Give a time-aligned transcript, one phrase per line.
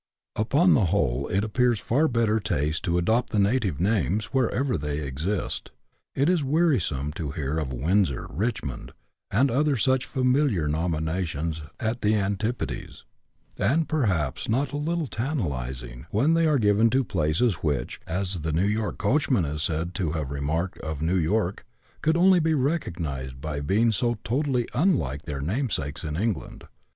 [0.35, 4.97] Upon the whole it appears far better taste to adopt the native names, wherever they
[4.97, 5.69] exist.
[6.15, 8.93] It is wearisome to hear of "Windsor, Richmond,
[9.29, 13.05] and other such familiar nominations at the antipodes;
[13.59, 18.53] and perhaps not a little tantalizing when they are given to places which, as the
[18.67, 21.63] York coachman is said to have re marked of New York,
[22.01, 26.63] could only be recognised by being so totally unlike their namesakes in England.